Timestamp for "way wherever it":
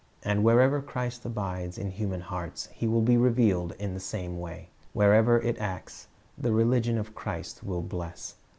4.39-5.59